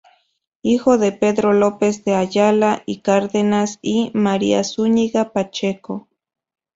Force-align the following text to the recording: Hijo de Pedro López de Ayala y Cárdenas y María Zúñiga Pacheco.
Hijo 0.63 0.97
de 0.97 1.11
Pedro 1.11 1.53
López 1.53 2.03
de 2.05 2.15
Ayala 2.15 2.81
y 2.87 3.01
Cárdenas 3.01 3.77
y 3.83 4.09
María 4.15 4.63
Zúñiga 4.63 5.31
Pacheco. 5.31 6.07